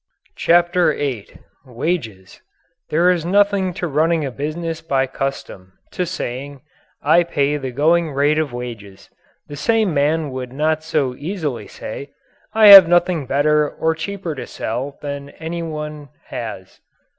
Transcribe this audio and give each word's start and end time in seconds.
CHAPTER 0.35 0.95
VIII 0.95 1.37
WAGES 1.63 2.41
There 2.89 3.11
is 3.11 3.23
nothing 3.23 3.71
to 3.75 3.87
running 3.87 4.25
a 4.25 4.31
business 4.31 4.81
by 4.81 5.05
custom 5.05 5.73
to 5.91 6.07
saying: 6.07 6.61
"I 7.03 7.21
pay 7.21 7.55
the 7.57 7.69
going 7.69 8.11
rate 8.11 8.39
of 8.39 8.51
wages." 8.51 9.11
The 9.47 9.55
same 9.55 9.93
man 9.93 10.31
would 10.31 10.51
not 10.53 10.81
so 10.83 11.13
easily 11.15 11.67
say: 11.67 12.09
"I 12.51 12.69
have 12.69 12.87
nothing 12.87 13.27
better 13.27 13.69
or 13.69 13.93
cheaper 13.93 14.33
to 14.33 14.47
sell 14.47 14.97
than 15.03 15.29
any 15.39 15.61
one 15.61 16.09
has." 16.29 16.79